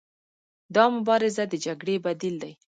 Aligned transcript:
دا 0.75 0.83
مبارزه 0.95 1.43
د 1.47 1.53
جګړې 1.65 1.95
بدیل 2.05 2.35
دی. 2.43 2.51